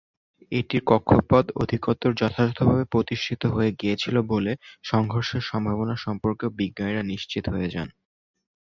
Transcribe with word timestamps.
এটির 0.51 0.83
কক্ষপথ 0.87 1.45
অধিকতর 1.61 2.11
যথাযথভাবে 2.21 2.83
প্রতিষ্ঠিত 2.93 3.41
হয়ে 3.55 3.71
গিয়েছিল 3.79 4.15
বলে 4.31 4.51
সংঘর্ষের 4.83 5.43
সম্ভাবনা 5.49 5.95
সম্পর্কেও 6.05 6.55
বিজ্ঞানীরা 6.59 7.03
নিশ্চিত 7.11 7.45
হয়ে 7.53 7.69
যান। 7.75 7.87